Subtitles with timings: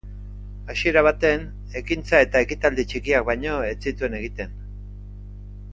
[0.71, 1.43] Hasiera baten,
[1.81, 4.61] ekintza eta ekitaldi txikiak baino ez zituen egiten.